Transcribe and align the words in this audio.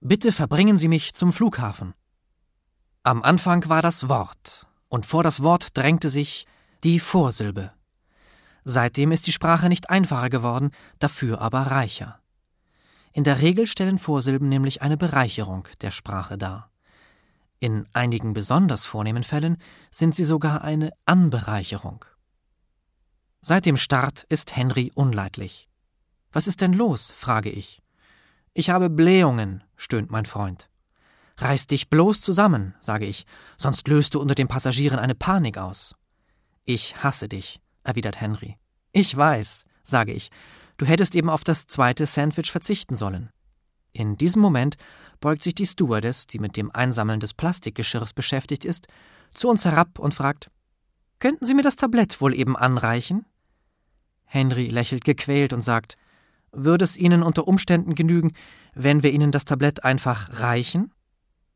Bitte 0.00 0.30
verbringen 0.30 0.78
Sie 0.78 0.88
mich 0.88 1.14
zum 1.14 1.32
Flughafen. 1.32 1.92
Am 3.02 3.22
Anfang 3.22 3.68
war 3.68 3.82
das 3.82 4.08
Wort, 4.08 4.66
und 4.88 5.06
vor 5.06 5.22
das 5.24 5.42
Wort 5.42 5.76
drängte 5.76 6.08
sich 6.08 6.46
die 6.84 7.00
Vorsilbe. 7.00 7.72
Seitdem 8.64 9.10
ist 9.10 9.26
die 9.26 9.32
Sprache 9.32 9.68
nicht 9.68 9.90
einfacher 9.90 10.30
geworden, 10.30 10.70
dafür 10.98 11.40
aber 11.40 11.62
reicher. 11.62 12.20
In 13.12 13.24
der 13.24 13.40
Regel 13.40 13.66
stellen 13.66 13.98
Vorsilben 13.98 14.48
nämlich 14.48 14.82
eine 14.82 14.96
Bereicherung 14.96 15.66
der 15.80 15.90
Sprache 15.90 16.38
dar. 16.38 16.70
In 17.58 17.88
einigen 17.92 18.34
besonders 18.34 18.84
vornehmen 18.84 19.24
Fällen 19.24 19.56
sind 19.90 20.14
sie 20.14 20.24
sogar 20.24 20.62
eine 20.62 20.92
Anbereicherung. 21.06 22.04
Seit 23.40 23.66
dem 23.66 23.76
Start 23.76 24.24
ist 24.28 24.54
Henry 24.54 24.92
unleidlich. 24.94 25.68
Was 26.30 26.46
ist 26.46 26.60
denn 26.60 26.72
los? 26.72 27.10
frage 27.16 27.50
ich. 27.50 27.82
Ich 28.54 28.70
habe 28.70 28.90
Blähungen, 28.90 29.62
stöhnt 29.76 30.10
mein 30.10 30.26
Freund. 30.26 30.68
Reiß 31.38 31.68
dich 31.68 31.88
bloß 31.88 32.20
zusammen, 32.20 32.74
sage 32.80 33.06
ich, 33.06 33.24
sonst 33.56 33.86
löst 33.86 34.14
du 34.14 34.20
unter 34.20 34.34
den 34.34 34.48
Passagieren 34.48 34.98
eine 34.98 35.14
Panik 35.14 35.56
aus. 35.56 35.94
Ich 36.64 37.02
hasse 37.02 37.28
dich, 37.28 37.60
erwidert 37.84 38.20
Henry. 38.20 38.56
Ich 38.92 39.16
weiß, 39.16 39.64
sage 39.84 40.12
ich, 40.12 40.30
du 40.76 40.86
hättest 40.86 41.14
eben 41.14 41.30
auf 41.30 41.44
das 41.44 41.66
zweite 41.66 42.06
Sandwich 42.06 42.50
verzichten 42.50 42.96
sollen. 42.96 43.30
In 43.92 44.16
diesem 44.16 44.42
Moment 44.42 44.76
beugt 45.20 45.42
sich 45.42 45.54
die 45.54 45.66
Stewardess, 45.66 46.26
die 46.26 46.38
mit 46.38 46.56
dem 46.56 46.70
Einsammeln 46.74 47.20
des 47.20 47.34
Plastikgeschirrs 47.34 48.12
beschäftigt 48.12 48.64
ist, 48.64 48.88
zu 49.32 49.48
uns 49.48 49.64
herab 49.64 49.98
und 49.98 50.14
fragt 50.14 50.50
Könnten 51.20 51.46
Sie 51.46 51.54
mir 51.54 51.62
das 51.62 51.76
Tablett 51.76 52.20
wohl 52.20 52.34
eben 52.34 52.56
anreichen? 52.56 53.26
Henry 54.24 54.68
lächelt 54.68 55.04
gequält 55.04 55.52
und 55.52 55.62
sagt 55.62 55.96
würde 56.52 56.84
es 56.84 56.96
Ihnen 56.96 57.22
unter 57.22 57.46
Umständen 57.46 57.94
genügen, 57.94 58.32
wenn 58.74 59.02
wir 59.02 59.12
Ihnen 59.12 59.32
das 59.32 59.44
Tablett 59.44 59.84
einfach 59.84 60.40
reichen? 60.40 60.92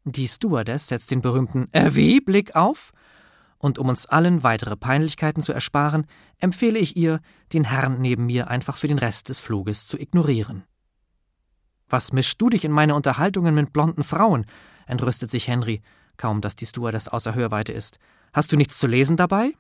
Die 0.05 0.29
Stewardess 0.29 0.89
setzt 0.89 1.11
den 1.11 1.21
berühmten 1.21 1.69
RW-Blick 1.75 2.57
auf, 2.57 2.93
und 3.59 3.79
um 3.79 3.89
uns 3.89 4.07
allen 4.07 4.43
weitere 4.43 4.77
Peinlichkeiten 4.77 5.41
zu 5.41 5.53
ersparen, 5.53 6.07
empfehle 6.41 6.81
ich 6.81 6.97
ihr, 6.97 7.21
den 7.53 7.63
Herrn 7.63 8.01
neben 8.01 8.27
mir 8.27 8.49
einfach 8.49 8.77
für 8.77 8.89
den 8.89 8.99
Rest 8.99 9.29
des 9.29 9.39
Fluges 9.39 9.87
zu 9.87 9.97
ignorieren. 9.97 10.65
Was 11.89 12.13
mischst 12.13 12.43
du 12.43 12.49
dich 12.49 12.65
in 12.65 12.73
meine 12.73 12.97
Unterhaltungen 12.97 13.55
mit 13.55 13.73
blonden 13.73 14.03
Frauen? 14.03 14.47
entrüstet 14.87 15.31
sich 15.31 15.47
Henry, 15.47 15.81
kaum 16.17 16.41
dass 16.41 16.57
die 16.57 16.67
Stewardess 16.67 17.07
außer 17.07 17.37
Hörweite 17.37 17.73
ist. 17.73 17.99
Hast 18.33 18.51
du 18.51 18.57
nichts 18.57 18.79
zu 18.79 18.89
lesen 18.89 19.17
dabei? 19.17 19.53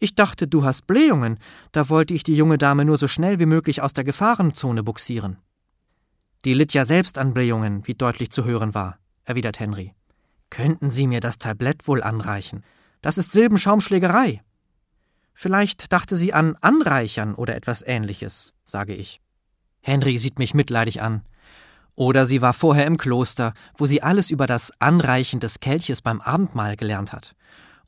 Ich 0.00 0.14
dachte, 0.14 0.46
du 0.46 0.64
hast 0.64 0.86
Blähungen, 0.86 1.38
da 1.72 1.88
wollte 1.88 2.14
ich 2.14 2.22
die 2.22 2.36
junge 2.36 2.58
Dame 2.58 2.84
nur 2.84 2.96
so 2.96 3.08
schnell 3.08 3.40
wie 3.40 3.46
möglich 3.46 3.82
aus 3.82 3.92
der 3.92 4.04
Gefahrenzone 4.04 4.84
buxieren. 4.84 5.38
Die 6.44 6.54
litt 6.54 6.72
ja 6.72 6.84
selbst 6.84 7.18
an 7.18 7.34
Blähungen, 7.34 7.86
wie 7.86 7.94
deutlich 7.94 8.30
zu 8.30 8.44
hören 8.44 8.74
war, 8.74 8.98
erwidert 9.24 9.58
Henry. 9.58 9.94
Könnten 10.50 10.90
Sie 10.90 11.08
mir 11.08 11.20
das 11.20 11.38
Tablett 11.38 11.88
wohl 11.88 12.02
anreichen? 12.02 12.62
Das 13.00 13.18
ist 13.18 13.32
Silbenschaumschlägerei. 13.32 14.40
Vielleicht 15.34 15.92
dachte 15.92 16.16
sie 16.16 16.32
an 16.32 16.56
Anreichern 16.60 17.34
oder 17.34 17.54
etwas 17.54 17.82
ähnliches, 17.82 18.54
sage 18.64 18.94
ich. 18.94 19.20
Henry 19.80 20.18
sieht 20.18 20.38
mich 20.38 20.54
mitleidig 20.54 21.00
an. 21.00 21.22
Oder 21.94 22.26
sie 22.26 22.42
war 22.42 22.54
vorher 22.54 22.86
im 22.86 22.96
Kloster, 22.96 23.52
wo 23.76 23.86
sie 23.86 24.02
alles 24.02 24.30
über 24.30 24.46
das 24.46 24.72
Anreichen 24.80 25.38
des 25.38 25.60
Kelches 25.60 26.02
beim 26.02 26.20
Abendmahl 26.20 26.76
gelernt 26.76 27.12
hat 27.12 27.34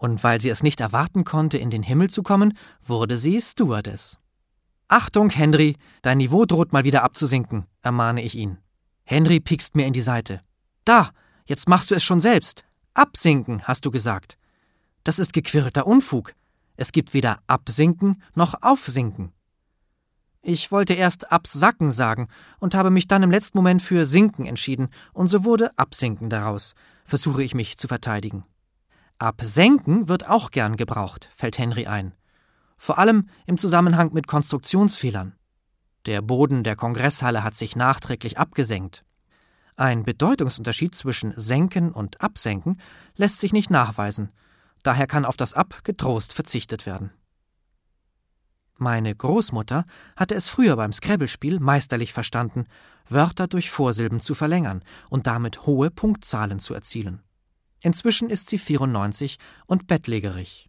und 0.00 0.24
weil 0.24 0.40
sie 0.40 0.48
es 0.48 0.62
nicht 0.62 0.80
erwarten 0.80 1.24
konnte, 1.24 1.58
in 1.58 1.68
den 1.68 1.82
Himmel 1.82 2.08
zu 2.08 2.22
kommen, 2.22 2.56
wurde 2.80 3.18
sie 3.18 3.38
Stewardess. 3.40 4.18
Achtung, 4.88 5.28
Henry, 5.28 5.76
dein 6.00 6.18
Niveau 6.18 6.46
droht 6.46 6.72
mal 6.72 6.84
wieder 6.84 7.04
abzusinken, 7.04 7.66
ermahne 7.82 8.22
ich 8.22 8.34
ihn. 8.34 8.56
Henry 9.04 9.40
piekst 9.40 9.76
mir 9.76 9.86
in 9.86 9.92
die 9.92 10.00
Seite. 10.00 10.40
Da, 10.86 11.10
jetzt 11.44 11.68
machst 11.68 11.90
du 11.90 11.94
es 11.94 12.02
schon 12.02 12.20
selbst. 12.20 12.64
Absinken, 12.94 13.62
hast 13.64 13.84
du 13.84 13.90
gesagt. 13.90 14.38
Das 15.04 15.18
ist 15.18 15.34
gequirlter 15.34 15.86
Unfug. 15.86 16.32
Es 16.76 16.92
gibt 16.92 17.12
weder 17.12 17.40
Absinken 17.46 18.22
noch 18.34 18.54
Aufsinken. 18.62 19.32
Ich 20.40 20.72
wollte 20.72 20.94
erst 20.94 21.30
Absacken 21.30 21.92
sagen 21.92 22.28
und 22.58 22.74
habe 22.74 22.90
mich 22.90 23.06
dann 23.06 23.22
im 23.22 23.30
letzten 23.30 23.58
Moment 23.58 23.82
für 23.82 24.06
Sinken 24.06 24.46
entschieden, 24.46 24.88
und 25.12 25.28
so 25.28 25.44
wurde 25.44 25.76
Absinken 25.76 26.30
daraus, 26.30 26.74
versuche 27.04 27.42
ich 27.42 27.54
mich 27.54 27.76
zu 27.76 27.86
verteidigen. 27.86 28.44
Absenken 29.20 30.08
wird 30.08 30.30
auch 30.30 30.50
gern 30.50 30.76
gebraucht, 30.76 31.28
fällt 31.36 31.58
Henry 31.58 31.86
ein. 31.86 32.14
Vor 32.78 32.98
allem 32.98 33.28
im 33.44 33.58
Zusammenhang 33.58 34.14
mit 34.14 34.26
Konstruktionsfehlern. 34.26 35.36
Der 36.06 36.22
Boden 36.22 36.64
der 36.64 36.74
Kongresshalle 36.74 37.44
hat 37.44 37.54
sich 37.54 37.76
nachträglich 37.76 38.38
abgesenkt. 38.38 39.04
Ein 39.76 40.04
Bedeutungsunterschied 40.04 40.94
zwischen 40.94 41.34
Senken 41.36 41.92
und 41.92 42.22
Absenken 42.22 42.80
lässt 43.14 43.40
sich 43.40 43.52
nicht 43.52 43.68
nachweisen, 43.68 44.32
daher 44.82 45.06
kann 45.06 45.26
auf 45.26 45.36
das 45.36 45.52
Ab 45.52 45.80
getrost 45.84 46.32
verzichtet 46.32 46.86
werden. 46.86 47.12
Meine 48.78 49.14
Großmutter 49.14 49.84
hatte 50.16 50.34
es 50.34 50.48
früher 50.48 50.76
beim 50.76 50.94
Scrabble-Spiel 50.94 51.60
meisterlich 51.60 52.14
verstanden, 52.14 52.64
Wörter 53.06 53.48
durch 53.48 53.70
Vorsilben 53.70 54.20
zu 54.20 54.34
verlängern 54.34 54.82
und 55.10 55.26
damit 55.26 55.66
hohe 55.66 55.90
Punktzahlen 55.90 56.58
zu 56.58 56.72
erzielen. 56.72 57.22
Inzwischen 57.82 58.30
ist 58.30 58.48
sie 58.48 58.58
94 58.58 59.38
und 59.66 59.86
bettlägerig. 59.86 60.68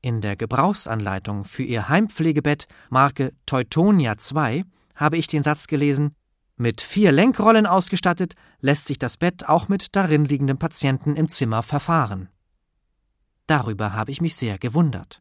In 0.00 0.20
der 0.20 0.36
Gebrauchsanleitung 0.36 1.44
für 1.44 1.64
ihr 1.64 1.88
Heimpflegebett 1.88 2.68
Marke 2.88 3.32
Teutonia 3.46 4.16
2 4.16 4.64
habe 4.94 5.16
ich 5.16 5.26
den 5.26 5.42
Satz 5.42 5.66
gelesen: 5.66 6.14
Mit 6.56 6.80
vier 6.80 7.10
Lenkrollen 7.10 7.66
ausgestattet, 7.66 8.34
lässt 8.60 8.86
sich 8.86 8.98
das 8.98 9.16
Bett 9.16 9.48
auch 9.48 9.68
mit 9.68 9.96
darin 9.96 10.24
liegenden 10.24 10.58
Patienten 10.58 11.16
im 11.16 11.28
Zimmer 11.28 11.64
verfahren. 11.64 12.28
Darüber 13.48 13.92
habe 13.92 14.12
ich 14.12 14.20
mich 14.20 14.36
sehr 14.36 14.58
gewundert. 14.58 15.20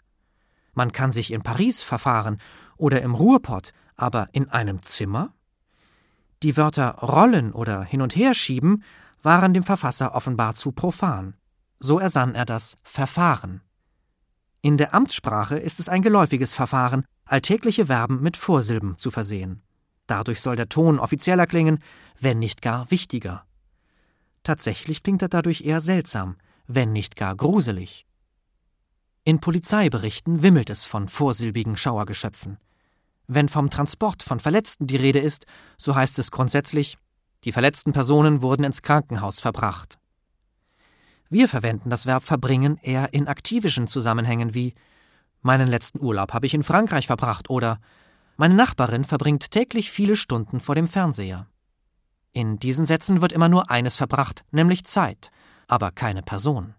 Man 0.73 0.91
kann 0.91 1.11
sich 1.11 1.31
in 1.31 1.41
Paris 1.41 1.81
verfahren 1.81 2.37
oder 2.75 3.01
im 3.01 3.15
Ruhrpott, 3.15 3.71
aber 3.95 4.29
in 4.33 4.49
einem 4.49 4.83
Zimmer? 4.83 5.33
Die 6.43 6.55
Wörter 6.55 6.97
rollen 6.99 7.51
oder 7.51 7.83
hin 7.83 8.01
und 8.01 8.15
her 8.15 8.35
schieben 8.35 8.83
waren 9.21 9.53
dem 9.53 9.63
Verfasser 9.63 10.15
offenbar 10.15 10.53
zu 10.53 10.71
profan. 10.71 11.35
So 11.79 11.99
ersann 11.99 12.35
er 12.35 12.45
das 12.45 12.77
Verfahren. 12.83 13.61
In 14.61 14.77
der 14.77 14.93
Amtssprache 14.93 15.57
ist 15.57 15.79
es 15.79 15.89
ein 15.89 16.01
geläufiges 16.01 16.53
Verfahren, 16.53 17.05
alltägliche 17.25 17.85
Verben 17.85 18.21
mit 18.21 18.37
Vorsilben 18.37 18.97
zu 18.97 19.11
versehen. 19.11 19.61
Dadurch 20.07 20.41
soll 20.41 20.55
der 20.55 20.69
Ton 20.69 20.99
offizieller 20.99 21.45
klingen, 21.45 21.79
wenn 22.19 22.39
nicht 22.39 22.61
gar 22.61 22.89
wichtiger. 22.89 23.45
Tatsächlich 24.43 25.03
klingt 25.03 25.21
er 25.21 25.29
dadurch 25.29 25.61
eher 25.61 25.81
seltsam, 25.81 26.37
wenn 26.67 26.93
nicht 26.93 27.15
gar 27.15 27.35
gruselig. 27.35 28.05
In 29.23 29.39
Polizeiberichten 29.41 30.41
wimmelt 30.41 30.69
es 30.69 30.85
von 30.85 31.09
vorsilbigen 31.09 31.75
Schauergeschöpfen. 31.75 32.57
Wenn 33.27 33.49
vom 33.49 33.69
Transport 33.69 34.23
von 34.23 34.39
Verletzten 34.39 34.87
die 34.87 34.95
Rede 34.95 35.19
ist, 35.19 35.45
so 35.77 35.95
heißt 35.95 36.17
es 36.19 36.31
grundsätzlich 36.31 36.97
die 37.47 37.53
verletzten 37.53 37.93
Personen 37.93 38.41
wurden 38.41 38.65
ins 38.65 38.81
Krankenhaus 38.81 39.39
verbracht. 39.39 39.97
Wir 41.29 41.47
verwenden 41.47 41.89
das 41.89 42.05
Verb 42.05 42.23
verbringen 42.23 42.77
eher 42.81 43.13
in 43.13 43.29
aktivischen 43.29 43.87
Zusammenhängen 43.87 44.53
wie 44.53 44.73
meinen 45.41 45.69
letzten 45.69 46.01
Urlaub 46.01 46.33
habe 46.33 46.45
ich 46.45 46.53
in 46.53 46.63
Frankreich 46.63 47.07
verbracht 47.07 47.49
oder 47.49 47.79
meine 48.35 48.53
Nachbarin 48.53 49.05
verbringt 49.05 49.49
täglich 49.49 49.91
viele 49.91 50.17
Stunden 50.17 50.59
vor 50.59 50.75
dem 50.75 50.89
Fernseher. 50.89 51.47
In 52.33 52.59
diesen 52.59 52.85
Sätzen 52.85 53.21
wird 53.21 53.31
immer 53.31 53.47
nur 53.47 53.71
eines 53.71 53.95
verbracht, 53.95 54.43
nämlich 54.51 54.83
Zeit, 54.83 55.31
aber 55.69 55.91
keine 55.91 56.23
Person. 56.23 56.75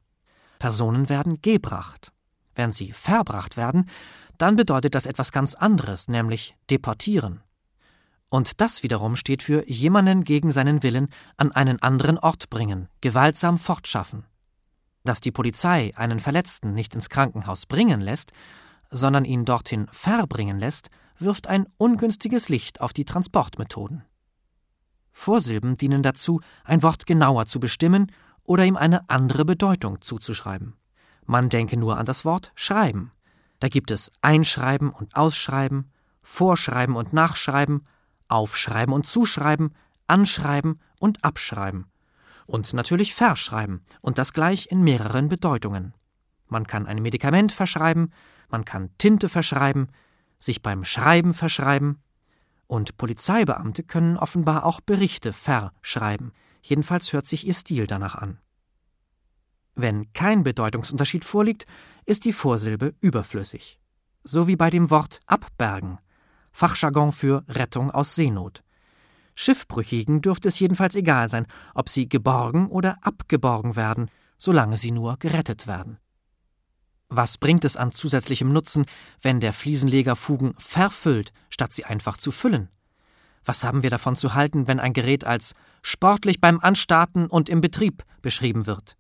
Personen 0.59 1.09
werden 1.09 1.41
gebracht. 1.41 2.13
Wenn 2.55 2.73
sie 2.73 2.93
verbracht 2.93 3.57
werden, 3.57 3.89
dann 4.37 4.57
bedeutet 4.57 4.95
das 4.95 5.07
etwas 5.07 5.33
ganz 5.33 5.55
anderes, 5.55 6.09
nämlich 6.09 6.57
deportieren. 6.71 7.41
Und 8.31 8.61
das 8.61 8.83
wiederum 8.83 9.17
steht 9.17 9.43
für 9.43 9.69
jemanden 9.69 10.25
gegen 10.25 10.51
seinen 10.51 10.83
Willen 10.83 11.09
an 11.37 11.53
einen 11.53 11.81
anderen 11.81 12.19
Ort 12.19 12.51
bringen, 12.51 12.89
gewaltsam 13.01 13.59
fortschaffen. 13.59 14.25
Dass 15.05 15.21
die 15.21 15.33
Polizei 15.33 15.93
einen 15.97 16.21
Verletzten 16.21 16.75
nicht 16.75 16.95
ins 16.95 17.09
Krankenhaus 17.09 17.67
bringen 17.67 18.01
lässt, 18.01 18.33
sondern 18.91 19.25
ihn 19.25 19.45
dorthin 19.45 19.87
verbringen 19.91 20.59
lässt, 20.59 20.91
wirft 21.19 21.47
ein 21.47 21.67
ungünstiges 21.79 22.49
Licht 22.49 22.81
auf 22.81 22.93
die 22.93 23.05
Transportmethoden. 23.05 24.05
Vorsilben 25.13 25.77
dienen 25.77 26.03
dazu, 26.03 26.41
ein 26.65 26.83
Wort 26.83 27.07
genauer 27.07 27.47
zu 27.47 27.59
bestimmen 27.59 28.13
oder 28.45 28.65
ihm 28.65 28.77
eine 28.77 29.09
andere 29.11 29.45
Bedeutung 29.45 30.01
zuzuschreiben. 30.01 30.77
Man 31.27 31.49
denke 31.49 31.77
nur 31.77 31.99
an 31.99 32.07
das 32.07 32.25
Wort 32.25 32.53
schreiben. 32.55 33.13
Da 33.59 33.69
gibt 33.69 33.91
es 33.91 34.13
Einschreiben 34.23 34.91
und 34.91 35.17
Ausschreiben, 35.17 35.91
Vorschreiben 36.23 36.95
und 36.95 37.13
Nachschreiben, 37.13 37.85
aufschreiben 38.29 38.95
und 38.95 39.07
zuschreiben, 39.07 39.75
anschreiben 40.07 40.81
und 40.99 41.25
abschreiben. 41.25 41.87
Und 42.47 42.73
natürlich 42.73 43.15
verschreiben, 43.15 43.85
und 44.01 44.19
das 44.19 44.33
gleich 44.33 44.71
in 44.71 44.83
mehreren 44.83 45.29
Bedeutungen. 45.29 45.95
Man 46.47 46.67
kann 46.67 46.87
ein 46.87 47.03
Medikament 47.03 47.53
verschreiben, 47.53 48.13
man 48.49 48.65
kann 48.65 48.91
Tinte 48.97 49.29
verschreiben, 49.29 49.89
sich 50.39 50.63
beim 50.63 50.85
Schreiben 50.85 51.35
verschreiben, 51.35 52.03
Und 52.71 52.99
Polizeibeamte 52.99 53.83
können 53.83 54.19
offenbar 54.19 54.67
auch 54.67 54.83
Berichte 54.83 55.33
verschreiben. 55.33 56.33
Jedenfalls 56.63 57.13
hört 57.15 57.27
sich 57.27 57.47
ihr 57.47 57.55
Stil 57.55 57.87
danach 57.87 58.15
an. 58.15 58.39
Wenn 59.75 60.13
kein 60.13 60.43
Bedeutungsunterschied 60.43 61.25
vorliegt, 61.25 61.67
ist 62.05 62.27
die 62.27 62.33
Vorsilbe 62.33 62.95
überflüssig. 63.01 63.81
So 64.23 64.49
wie 64.49 64.57
bei 64.57 64.69
dem 64.69 64.91
Wort 64.91 65.21
abbergen, 65.27 65.99
Fachjargon 66.53 67.13
für 67.13 67.45
Rettung 67.49 67.91
aus 67.91 68.15
Seenot. 68.15 68.63
Schiffbrüchigen 69.35 70.21
dürfte 70.21 70.49
es 70.49 70.59
jedenfalls 70.59 70.97
egal 70.97 71.29
sein, 71.29 71.47
ob 71.75 71.89
sie 71.89 72.09
geborgen 72.09 72.67
oder 72.67 72.99
abgeborgen 73.03 73.77
werden, 73.77 74.11
solange 74.37 74.77
sie 74.77 74.91
nur 74.91 75.17
gerettet 75.19 75.67
werden. 75.67 75.99
Was 77.09 77.39
bringt 77.39 77.65
es 77.65 77.77
an 77.77 77.93
zusätzlichem 77.93 78.53
Nutzen, 78.53 78.85
wenn 79.23 79.41
der 79.41 79.53
Fliesenleger 79.53 80.17
Fugen 80.17 80.55
verfüllt, 80.59 81.33
statt 81.49 81.73
sie 81.73 81.85
einfach 81.85 82.17
zu 82.17 82.31
füllen? 82.31 82.69
Was 83.45 83.65
haben 83.65 83.83
wir 83.83 83.91
davon 83.91 84.17
zu 84.17 84.35
halten, 84.35 84.67
wenn 84.67 84.81
ein 84.81 84.93
Gerät 84.93 85.25
als 85.25 85.55
sportlich 85.83 86.41
beim 86.41 86.61
Anstarten 86.61 87.29
und 87.29 87.49
im 87.49 87.61
Betrieb 87.61 88.05
beschrieben 88.21 88.67
wird? 88.67 88.97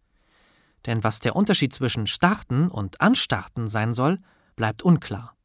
Denn 0.86 1.04
was 1.04 1.18
der 1.18 1.36
Unterschied 1.36 1.74
zwischen 1.74 2.06
starten 2.06 2.68
und 2.68 3.00
anstarten 3.00 3.68
sein 3.68 3.92
soll, 3.92 4.20
bleibt 4.56 4.82
unklar. 4.82 5.37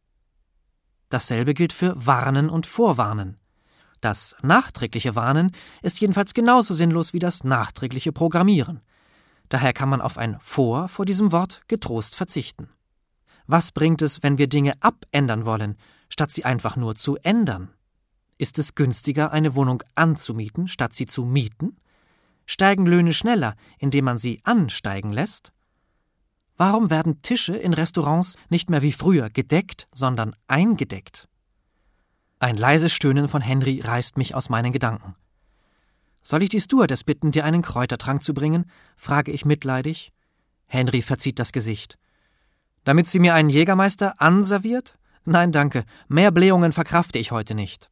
Dasselbe 1.14 1.54
gilt 1.54 1.74
für 1.74 1.94
warnen 2.08 2.50
und 2.50 2.66
vorwarnen. 2.66 3.38
Das 4.02 4.36
nachträgliche 4.42 5.14
Warnen 5.14 5.52
ist 5.84 6.02
jedenfalls 6.02 6.34
genauso 6.34 6.74
sinnlos 6.74 7.14
wie 7.14 7.20
das 7.20 7.44
nachträgliche 7.44 8.12
Programmieren. 8.12 8.82
Daher 9.48 9.74
kann 9.74 9.90
man 9.90 10.02
auf 10.02 10.18
ein 10.18 10.38
vor 10.40 10.88
vor 10.88 11.06
diesem 11.06 11.32
Wort 11.32 11.62
getrost 11.68 12.16
verzichten. 12.16 12.68
Was 13.46 13.72
bringt 13.72 14.02
es, 14.02 14.24
wenn 14.24 14.40
wir 14.40 14.48
Dinge 14.48 14.74
abändern 14.80 15.46
wollen, 15.46 15.78
statt 16.10 16.32
sie 16.32 16.46
einfach 16.46 16.78
nur 16.78 16.96
zu 16.96 17.18
ändern? 17.18 17.70
Ist 18.40 18.58
es 18.58 18.74
günstiger, 18.74 19.32
eine 19.32 19.54
Wohnung 19.54 19.84
anzumieten, 19.94 20.68
statt 20.68 20.96
sie 20.96 21.06
zu 21.06 21.26
mieten? 21.26 21.78
Steigen 22.48 22.88
Löhne 22.88 23.14
schneller, 23.14 23.56
indem 23.78 24.06
man 24.06 24.18
sie 24.18 24.42
ansteigen 24.46 25.14
lässt? 25.14 25.53
Warum 26.56 26.90
werden 26.90 27.22
Tische 27.22 27.56
in 27.56 27.74
Restaurants 27.74 28.36
nicht 28.50 28.70
mehr 28.70 28.82
wie 28.82 28.92
früher 28.92 29.30
gedeckt, 29.30 29.88
sondern 29.94 30.36
eingedeckt? 30.48 31.28
Ein 32.40 32.58
leises 32.58 32.92
Stöhnen 32.94 33.28
von 33.28 33.42
Henry 33.42 33.82
reißt 33.82 34.18
mich 34.18 34.36
aus 34.36 34.50
meinen 34.50 34.72
Gedanken. 34.72 35.16
Soll 36.22 36.44
ich 36.44 36.50
die 36.50 36.62
Stewardess 36.62 37.04
bitten, 37.04 37.32
dir 37.32 37.46
einen 37.46 37.62
Kräutertrank 37.62 38.24
zu 38.24 38.34
bringen? 38.34 38.66
frage 38.96 39.32
ich 39.32 39.46
mitleidig. 39.46 40.12
Henry 40.68 41.02
verzieht 41.02 41.40
das 41.40 41.52
Gesicht. 41.52 41.98
Damit 42.84 43.08
sie 43.08 43.20
mir 43.20 43.34
einen 43.34 43.50
Jägermeister 43.50 44.22
anserviert? 44.22 44.98
Nein, 45.26 45.52
danke. 45.52 45.86
Mehr 46.08 46.32
Blähungen 46.32 46.72
verkrafte 46.74 47.18
ich 47.18 47.32
heute 47.32 47.56
nicht. 47.56 47.90